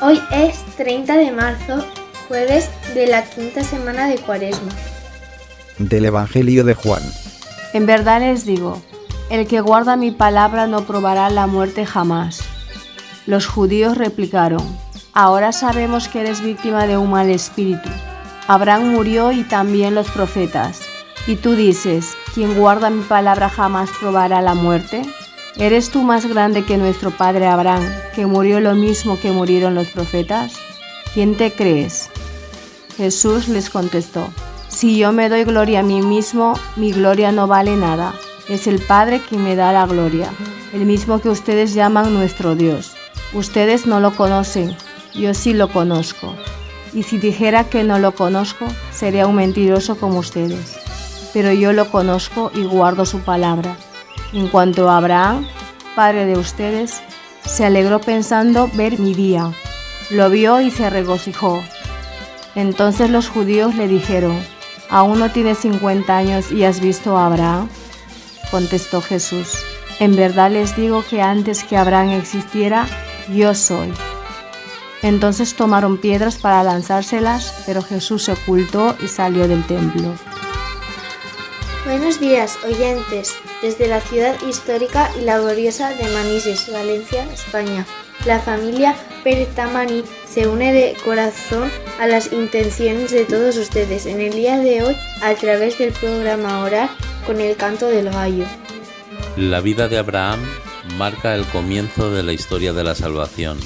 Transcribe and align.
Hoy 0.00 0.22
es 0.30 0.62
30 0.76 1.16
de 1.16 1.32
marzo, 1.32 1.84
jueves 2.28 2.70
de 2.94 3.08
la 3.08 3.24
quinta 3.24 3.64
semana 3.64 4.06
de 4.06 4.16
Cuaresma. 4.18 4.70
Del 5.76 6.04
Evangelio 6.04 6.62
de 6.62 6.74
Juan. 6.74 7.02
En 7.72 7.84
verdad 7.84 8.20
les 8.20 8.44
digo, 8.44 8.80
el 9.28 9.48
que 9.48 9.60
guarda 9.60 9.96
mi 9.96 10.12
palabra 10.12 10.68
no 10.68 10.82
probará 10.82 11.30
la 11.30 11.48
muerte 11.48 11.84
jamás. 11.84 12.42
Los 13.26 13.48
judíos 13.48 13.98
replicaron, 13.98 14.62
ahora 15.14 15.50
sabemos 15.50 16.06
que 16.06 16.20
eres 16.20 16.42
víctima 16.42 16.86
de 16.86 16.96
un 16.96 17.10
mal 17.10 17.28
espíritu. 17.28 17.88
Abraham 18.46 18.92
murió 18.92 19.32
y 19.32 19.42
también 19.42 19.96
los 19.96 20.08
profetas. 20.10 20.80
Y 21.26 21.34
tú 21.34 21.56
dices, 21.56 22.16
quien 22.34 22.56
guarda 22.56 22.88
mi 22.88 23.02
palabra 23.02 23.48
jamás 23.48 23.90
probará 23.98 24.42
la 24.42 24.54
muerte. 24.54 25.02
¿Eres 25.58 25.90
tú 25.90 26.02
más 26.02 26.24
grande 26.26 26.64
que 26.64 26.76
nuestro 26.76 27.10
padre 27.10 27.48
Abraham, 27.48 27.84
que 28.14 28.26
murió 28.26 28.60
lo 28.60 28.76
mismo 28.76 29.18
que 29.18 29.32
murieron 29.32 29.74
los 29.74 29.88
profetas? 29.88 30.52
¿Quién 31.14 31.36
te 31.36 31.52
crees? 31.52 32.10
Jesús 32.96 33.48
les 33.48 33.68
contestó, 33.68 34.28
si 34.68 34.98
yo 34.98 35.10
me 35.10 35.28
doy 35.28 35.42
gloria 35.42 35.80
a 35.80 35.82
mí 35.82 36.00
mismo, 36.00 36.54
mi 36.76 36.92
gloria 36.92 37.32
no 37.32 37.48
vale 37.48 37.74
nada. 37.74 38.14
Es 38.48 38.68
el 38.68 38.80
Padre 38.80 39.20
quien 39.28 39.42
me 39.42 39.56
da 39.56 39.72
la 39.72 39.84
gloria, 39.86 40.30
el 40.72 40.86
mismo 40.86 41.20
que 41.20 41.28
ustedes 41.28 41.74
llaman 41.74 42.14
nuestro 42.14 42.54
Dios. 42.54 42.94
Ustedes 43.32 43.84
no 43.84 43.98
lo 43.98 44.14
conocen, 44.14 44.76
yo 45.12 45.34
sí 45.34 45.54
lo 45.54 45.72
conozco. 45.72 46.36
Y 46.92 47.02
si 47.02 47.18
dijera 47.18 47.64
que 47.64 47.82
no 47.82 47.98
lo 47.98 48.12
conozco, 48.12 48.64
sería 48.92 49.26
un 49.26 49.34
mentiroso 49.34 49.96
como 49.96 50.20
ustedes. 50.20 50.78
Pero 51.32 51.52
yo 51.52 51.72
lo 51.72 51.90
conozco 51.90 52.52
y 52.54 52.62
guardo 52.62 53.04
su 53.04 53.18
palabra. 53.20 53.76
En 54.32 54.48
cuanto 54.48 54.90
a 54.90 54.98
Abraham, 54.98 55.46
padre 55.96 56.26
de 56.26 56.38
ustedes, 56.38 57.00
se 57.44 57.64
alegró 57.64 58.00
pensando 58.00 58.70
ver 58.74 58.98
mi 58.98 59.14
día. 59.14 59.52
Lo 60.10 60.28
vio 60.28 60.60
y 60.60 60.70
se 60.70 60.90
regocijó. 60.90 61.62
Entonces 62.54 63.10
los 63.10 63.28
judíos 63.28 63.74
le 63.74 63.88
dijeron, 63.88 64.38
¿aún 64.90 65.18
no 65.18 65.30
tienes 65.30 65.58
50 65.58 66.16
años 66.16 66.52
y 66.52 66.64
has 66.64 66.80
visto 66.80 67.16
a 67.16 67.26
Abraham? 67.26 67.68
Contestó 68.50 69.00
Jesús, 69.00 69.54
en 70.00 70.14
verdad 70.14 70.50
les 70.50 70.76
digo 70.76 71.04
que 71.08 71.22
antes 71.22 71.64
que 71.64 71.76
Abraham 71.76 72.10
existiera, 72.10 72.86
yo 73.28 73.54
soy. 73.54 73.92
Entonces 75.02 75.54
tomaron 75.54 75.98
piedras 75.98 76.38
para 76.38 76.62
lanzárselas, 76.62 77.62
pero 77.66 77.82
Jesús 77.82 78.24
se 78.24 78.32
ocultó 78.32 78.96
y 79.02 79.08
salió 79.08 79.46
del 79.48 79.64
templo. 79.66 80.14
Buenos 81.88 82.20
días, 82.20 82.58
oyentes, 82.66 83.34
desde 83.62 83.88
la 83.88 84.02
ciudad 84.02 84.36
histórica 84.46 85.10
y 85.18 85.24
laboriosa 85.24 85.88
de 85.94 86.06
Manises, 86.10 86.70
Valencia, 86.70 87.24
España. 87.32 87.86
La 88.26 88.40
familia 88.40 88.94
Pérez 89.24 89.48
Tamani 89.54 90.04
se 90.26 90.46
une 90.48 90.74
de 90.74 90.94
corazón 91.02 91.70
a 91.98 92.06
las 92.06 92.30
intenciones 92.30 93.10
de 93.10 93.24
todos 93.24 93.56
ustedes 93.56 94.04
en 94.04 94.20
el 94.20 94.34
día 94.34 94.58
de 94.58 94.82
hoy 94.82 94.96
a 95.22 95.32
través 95.34 95.78
del 95.78 95.94
programa 95.94 96.60
Orar 96.60 96.90
con 97.26 97.40
el 97.40 97.56
canto 97.56 97.86
del 97.86 98.10
gallo. 98.10 98.44
La 99.38 99.62
vida 99.62 99.88
de 99.88 99.96
Abraham 99.96 100.40
marca 100.98 101.34
el 101.34 101.46
comienzo 101.46 102.10
de 102.10 102.22
la 102.22 102.34
historia 102.34 102.74
de 102.74 102.84
la 102.84 102.94
salvación. 102.94 103.58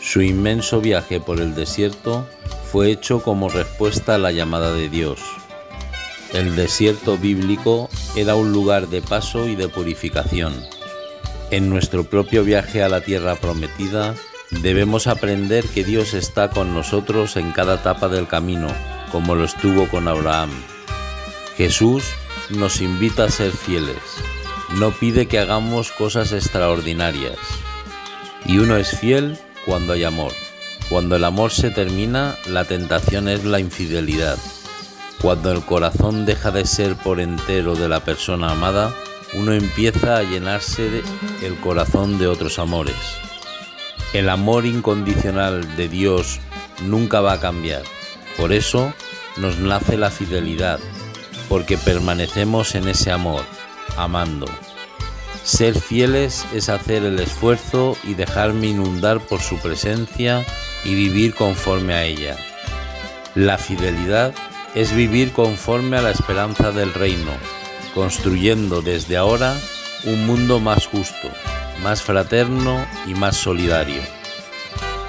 Su 0.00 0.22
inmenso 0.22 0.80
viaje 0.80 1.20
por 1.20 1.42
el 1.42 1.54
desierto 1.54 2.26
fue 2.72 2.90
hecho 2.90 3.22
como 3.22 3.50
respuesta 3.50 4.14
a 4.14 4.18
la 4.18 4.32
llamada 4.32 4.72
de 4.72 4.88
Dios. 4.88 5.20
El 6.34 6.56
desierto 6.56 7.16
bíblico 7.16 7.88
era 8.16 8.34
un 8.34 8.50
lugar 8.50 8.88
de 8.88 9.00
paso 9.00 9.46
y 9.46 9.54
de 9.54 9.68
purificación. 9.68 10.52
En 11.52 11.70
nuestro 11.70 12.02
propio 12.02 12.42
viaje 12.42 12.82
a 12.82 12.88
la 12.88 13.02
tierra 13.02 13.36
prometida, 13.36 14.16
debemos 14.50 15.06
aprender 15.06 15.64
que 15.64 15.84
Dios 15.84 16.12
está 16.12 16.50
con 16.50 16.74
nosotros 16.74 17.36
en 17.36 17.52
cada 17.52 17.76
etapa 17.76 18.08
del 18.08 18.26
camino, 18.26 18.66
como 19.12 19.36
lo 19.36 19.44
estuvo 19.44 19.88
con 19.88 20.08
Abraham. 20.08 20.50
Jesús 21.56 22.02
nos 22.50 22.80
invita 22.80 23.26
a 23.26 23.30
ser 23.30 23.52
fieles, 23.52 24.02
no 24.74 24.90
pide 24.90 25.26
que 25.26 25.38
hagamos 25.38 25.92
cosas 25.92 26.32
extraordinarias. 26.32 27.38
Y 28.44 28.58
uno 28.58 28.76
es 28.76 28.98
fiel 28.98 29.38
cuando 29.66 29.92
hay 29.92 30.02
amor. 30.02 30.32
Cuando 30.88 31.14
el 31.14 31.22
amor 31.22 31.52
se 31.52 31.70
termina, 31.70 32.36
la 32.48 32.64
tentación 32.64 33.28
es 33.28 33.44
la 33.44 33.60
infidelidad. 33.60 34.36
Cuando 35.24 35.50
el 35.52 35.64
corazón 35.64 36.26
deja 36.26 36.50
de 36.50 36.66
ser 36.66 36.96
por 36.96 37.18
entero 37.18 37.74
de 37.74 37.88
la 37.88 38.00
persona 38.00 38.50
amada, 38.50 38.92
uno 39.32 39.54
empieza 39.54 40.18
a 40.18 40.22
llenarse 40.22 41.02
el 41.42 41.56
corazón 41.60 42.18
de 42.18 42.26
otros 42.26 42.58
amores. 42.58 42.94
El 44.12 44.28
amor 44.28 44.66
incondicional 44.66 45.78
de 45.78 45.88
Dios 45.88 46.40
nunca 46.82 47.22
va 47.22 47.32
a 47.32 47.40
cambiar. 47.40 47.84
Por 48.36 48.52
eso 48.52 48.92
nos 49.38 49.58
nace 49.58 49.96
la 49.96 50.10
fidelidad, 50.10 50.78
porque 51.48 51.78
permanecemos 51.78 52.74
en 52.74 52.86
ese 52.86 53.10
amor, 53.10 53.44
amando. 53.96 54.44
Ser 55.42 55.74
fieles 55.74 56.44
es 56.52 56.68
hacer 56.68 57.02
el 57.02 57.18
esfuerzo 57.18 57.96
y 58.04 58.12
dejarme 58.12 58.66
inundar 58.66 59.20
por 59.20 59.40
su 59.40 59.56
presencia 59.56 60.44
y 60.84 60.94
vivir 60.94 61.34
conforme 61.34 61.94
a 61.94 62.04
ella. 62.04 62.36
La 63.34 63.56
fidelidad 63.56 64.34
es 64.74 64.94
vivir 64.94 65.32
conforme 65.32 65.96
a 65.96 66.02
la 66.02 66.10
esperanza 66.10 66.72
del 66.72 66.92
reino, 66.92 67.32
construyendo 67.94 68.82
desde 68.82 69.16
ahora 69.16 69.56
un 70.04 70.26
mundo 70.26 70.58
más 70.58 70.86
justo, 70.86 71.30
más 71.82 72.02
fraterno 72.02 72.84
y 73.06 73.14
más 73.14 73.36
solidario. 73.36 74.02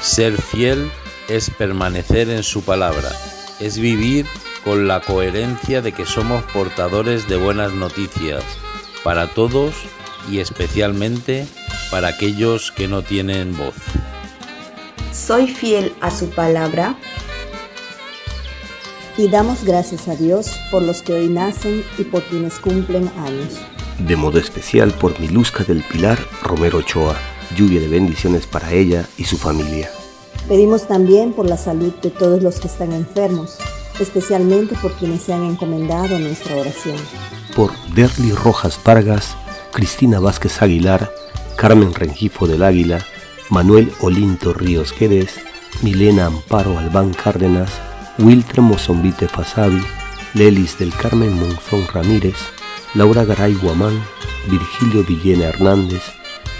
Ser 0.00 0.40
fiel 0.40 0.90
es 1.28 1.50
permanecer 1.50 2.30
en 2.30 2.42
su 2.42 2.62
palabra, 2.62 3.10
es 3.58 3.78
vivir 3.78 4.26
con 4.64 4.86
la 4.86 5.00
coherencia 5.00 5.82
de 5.82 5.92
que 5.92 6.06
somos 6.06 6.44
portadores 6.52 7.28
de 7.28 7.36
buenas 7.36 7.72
noticias 7.72 8.44
para 9.02 9.26
todos 9.28 9.74
y 10.30 10.38
especialmente 10.38 11.46
para 11.90 12.08
aquellos 12.08 12.70
que 12.70 12.86
no 12.86 13.02
tienen 13.02 13.56
voz. 13.56 13.74
¿Soy 15.12 15.48
fiel 15.48 15.94
a 16.00 16.10
su 16.10 16.30
palabra? 16.30 16.96
Y 19.18 19.26
damos 19.26 19.64
gracias 19.64 20.06
a 20.06 20.14
Dios 20.14 20.52
por 20.70 20.80
los 20.80 21.02
que 21.02 21.12
hoy 21.12 21.28
nacen 21.28 21.82
y 21.98 22.04
por 22.04 22.22
quienes 22.22 22.60
cumplen 22.60 23.10
años. 23.18 23.58
De 23.98 24.14
modo 24.14 24.38
especial 24.38 24.92
por 24.92 25.18
Milusca 25.18 25.64
del 25.64 25.82
Pilar 25.82 26.20
Romero 26.44 26.78
Ochoa, 26.78 27.16
lluvia 27.56 27.80
de 27.80 27.88
bendiciones 27.88 28.46
para 28.46 28.70
ella 28.70 29.08
y 29.16 29.24
su 29.24 29.36
familia. 29.36 29.90
Pedimos 30.46 30.86
también 30.86 31.32
por 31.32 31.46
la 31.46 31.56
salud 31.56 31.92
de 32.00 32.10
todos 32.10 32.44
los 32.44 32.60
que 32.60 32.68
están 32.68 32.92
enfermos, 32.92 33.58
especialmente 33.98 34.76
por 34.80 34.92
quienes 34.92 35.22
se 35.22 35.32
han 35.32 35.42
encomendado 35.42 36.16
nuestra 36.20 36.54
oración. 36.54 36.96
Por 37.56 37.72
Derly 37.96 38.30
Rojas 38.30 38.78
Vargas, 38.84 39.36
Cristina 39.72 40.20
Vázquez 40.20 40.62
Aguilar, 40.62 41.12
Carmen 41.56 41.92
Rengifo 41.92 42.46
del 42.46 42.62
Águila, 42.62 43.04
Manuel 43.50 43.90
Olinto 44.00 44.52
Ríos 44.52 44.94
Guedes, 44.96 45.40
Milena 45.82 46.26
Amparo 46.26 46.78
Albán 46.78 47.12
Cárdenas, 47.12 47.72
Wiltra 48.18 48.60
Mozombite 48.60 49.28
Fasabi, 49.28 49.80
Lelis 50.34 50.76
del 50.76 50.92
Carmen 50.92 51.38
Monzón 51.38 51.86
Ramírez, 51.94 52.34
Laura 52.94 53.24
Garay 53.24 53.54
Guamán, 53.54 54.02
Virgilio 54.48 55.04
Villena 55.04 55.46
Hernández, 55.46 56.02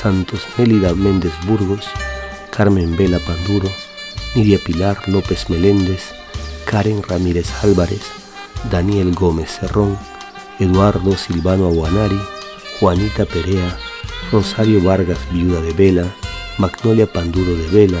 Santos 0.00 0.46
Mélida 0.56 0.94
Méndez 0.94 1.32
Burgos, 1.48 1.88
Carmen 2.50 2.96
Vela 2.96 3.18
Panduro, 3.18 3.68
Nidia 4.36 4.58
Pilar 4.58 4.96
López 5.08 5.50
Meléndez, 5.50 6.12
Karen 6.66 7.02
Ramírez 7.02 7.52
Álvarez, 7.64 8.02
Daniel 8.70 9.12
Gómez 9.12 9.58
Cerrón, 9.58 9.98
Eduardo 10.60 11.16
Silvano 11.16 11.66
Aguanari, 11.66 12.20
Juanita 12.78 13.24
Perea, 13.24 13.76
Rosario 14.30 14.80
Vargas, 14.84 15.18
viuda 15.32 15.60
de 15.60 15.72
Vela, 15.72 16.06
Magnolia 16.58 17.12
Panduro 17.12 17.56
de 17.56 17.66
Vela, 17.66 18.00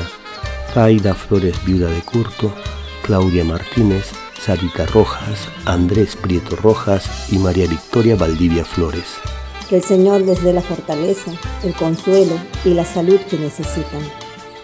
Aida 0.76 1.16
Flores, 1.16 1.56
viuda 1.64 1.88
de 1.90 2.00
Curto, 2.02 2.54
Claudia 3.02 3.44
Martínez, 3.44 4.12
Sarita 4.40 4.86
Rojas, 4.86 5.48
Andrés 5.64 6.16
Prieto 6.16 6.56
Rojas 6.56 7.30
y 7.32 7.38
María 7.38 7.66
Victoria 7.66 8.16
Valdivia 8.16 8.64
Flores. 8.64 9.16
Que 9.68 9.76
el 9.76 9.82
Señor 9.82 10.22
les 10.22 10.42
dé 10.42 10.52
la 10.52 10.62
fortaleza, 10.62 11.32
el 11.62 11.74
consuelo 11.74 12.34
y 12.64 12.74
la 12.74 12.84
salud 12.84 13.20
que 13.28 13.38
necesitan. 13.38 14.02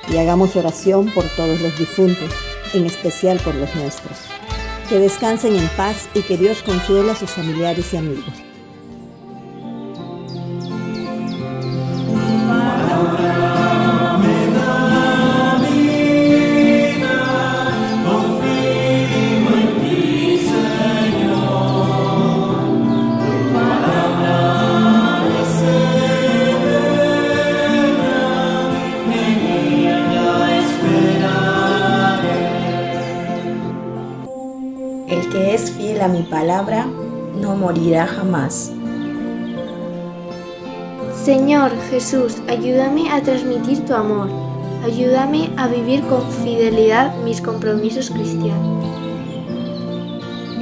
Y 0.09 0.17
hagamos 0.19 0.57
oración 0.57 1.11
por 1.15 1.25
todos 1.37 1.61
los 1.61 1.79
difuntos, 1.79 2.31
en 2.75 2.87
especial 2.87 3.39
por 3.39 3.55
los 3.55 3.75
nuestros. 3.75 4.19
Que 4.89 4.99
descansen 4.99 5.57
en 5.57 5.69
paz 5.77 6.09
y 6.15 6.23
que 6.23 6.37
Dios 6.37 6.63
consuele 6.63 7.11
a 7.11 7.17
sus 7.17 7.31
familiares 7.31 7.93
y 7.93 7.97
amigos. 7.97 8.46
A 36.01 36.09
mi 36.09 36.23
palabra, 36.23 36.87
no 37.41 37.57
morirá 37.57 38.07
jamás. 38.07 38.73
Señor 41.25 41.73
Jesús, 41.91 42.37
ayúdame 42.49 43.11
a 43.11 43.21
transmitir 43.21 43.85
tu 43.85 43.95
amor. 43.95 44.29
Ayúdame 44.85 45.51
a 45.57 45.69
vivir 45.69 46.03
con 46.07 46.23
fidelidad 46.43 47.15
mis 47.25 47.41
compromisos 47.41 48.11
cristianos. 48.11 48.87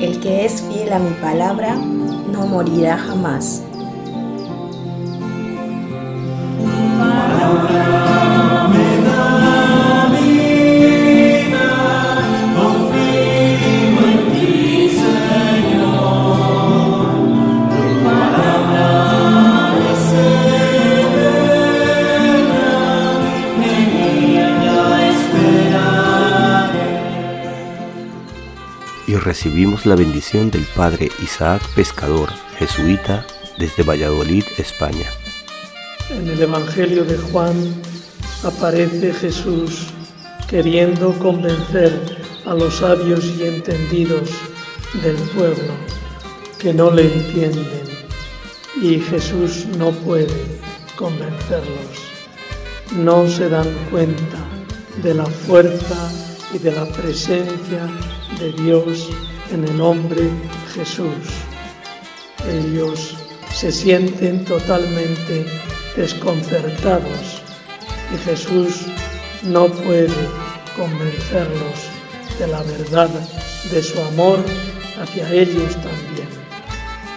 El 0.00 0.18
que 0.20 0.44
es 0.44 0.62
fiel 0.62 0.92
a 0.92 0.98
mi 0.98 1.14
palabra, 1.20 1.76
no 1.76 2.46
morirá 2.46 2.96
jamás. 2.98 3.62
Y 29.06 29.16
recibimos 29.16 29.86
la 29.86 29.96
bendición 29.96 30.50
del 30.50 30.64
Padre 30.74 31.10
Isaac 31.22 31.62
Pescador, 31.74 32.28
jesuita, 32.58 33.26
desde 33.58 33.82
Valladolid, 33.82 34.44
España. 34.58 35.10
En 36.10 36.28
el 36.28 36.40
Evangelio 36.40 37.04
de 37.04 37.18
Juan 37.18 37.54
aparece 38.42 39.12
Jesús 39.12 39.86
queriendo 40.48 41.12
convencer 41.18 42.18
a 42.46 42.54
los 42.54 42.76
sabios 42.76 43.24
y 43.24 43.46
entendidos 43.46 44.30
del 45.02 45.16
pueblo 45.34 45.72
que 46.58 46.72
no 46.72 46.90
le 46.90 47.12
entienden 47.12 47.84
y 48.80 48.98
Jesús 48.98 49.66
no 49.78 49.90
puede 49.92 50.60
convencerlos. 50.96 52.04
No 52.96 53.28
se 53.28 53.48
dan 53.48 53.68
cuenta 53.90 54.38
de 55.02 55.14
la 55.14 55.26
fuerza 55.26 56.10
y 56.52 56.58
de 56.58 56.72
la 56.72 56.86
presencia 56.86 57.88
Dios 58.52 59.08
en 59.50 59.64
el 59.64 59.80
hombre 59.80 60.30
Jesús. 60.74 61.26
Ellos 62.48 63.16
se 63.54 63.70
sienten 63.70 64.44
totalmente 64.44 65.46
desconcertados 65.96 67.42
y 68.12 68.18
Jesús 68.18 68.86
no 69.44 69.66
puede 69.66 70.08
convencerlos 70.76 71.88
de 72.38 72.46
la 72.48 72.62
verdad 72.62 73.10
de 73.70 73.82
su 73.82 74.00
amor 74.02 74.40
hacia 75.00 75.32
ellos 75.32 75.72
también, 75.74 76.28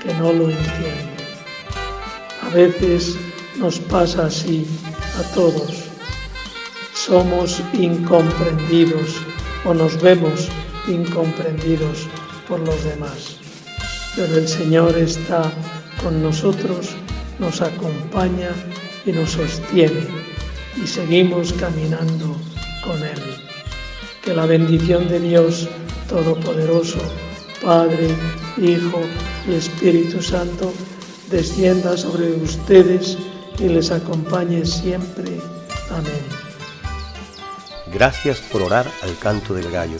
que 0.04 0.14
no 0.16 0.32
lo 0.32 0.50
entienden. 0.50 1.18
A 2.44 2.50
veces 2.50 3.18
nos 3.58 3.80
pasa 3.80 4.28
así 4.28 4.66
a 5.20 5.34
todos. 5.34 5.84
Somos 6.94 7.62
incomprendidos 7.74 9.16
o 9.66 9.74
nos 9.74 10.02
vemos 10.02 10.50
incomprendidos 10.88 12.08
por 12.48 12.60
los 12.60 12.84
demás. 12.84 13.38
Pero 14.16 14.38
el 14.38 14.48
Señor 14.48 14.98
está 14.98 15.52
con 16.02 16.22
nosotros, 16.22 16.96
nos 17.40 17.62
acompaña 17.62 18.50
y 19.06 19.12
nos 19.12 19.32
sostiene 19.32 20.08
y 20.82 20.88
seguimos 20.88 21.54
caminando 21.54 22.36
con 22.84 23.04
Él. 23.04 23.22
Que 24.24 24.34
la 24.34 24.46
bendición 24.46 25.08
de 25.08 25.20
Dios 25.20 25.68
Todopoderoso, 26.10 27.00
Padre, 27.62 28.10
Hijo 28.58 29.02
y 29.48 29.56
Espíritu 29.56 30.22
Santo, 30.22 30.74
descienda 31.30 31.98
sobre 31.98 32.32
ustedes 32.32 33.18
y 33.60 33.68
les 33.68 33.92
acompañe 33.92 34.66
siempre. 34.66 35.40
Amén. 35.90 36.48
Gracias 37.94 38.40
por 38.40 38.62
orar 38.62 38.90
al 39.02 39.18
canto 39.20 39.54
del 39.54 39.70
gallo. 39.72 40.00